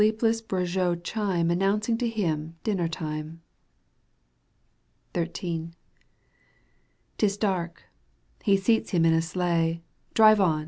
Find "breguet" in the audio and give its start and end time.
0.41-1.03